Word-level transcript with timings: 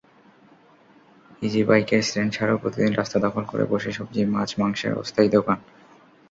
ইজিবাইকের 1.41 2.01
stand 2.03 2.31
ছাড়াও 2.33 2.61
প্রতিদিন 2.61 2.91
রাস্তা 2.93 3.17
দখল 3.19 3.43
করে 3.45 3.63
বসে 3.65 3.91
সবজি, 3.91 4.21
মাছ-মাংসের 4.25 4.93
অস্থায়ী 4.93 5.29
দোকান। 5.29 5.57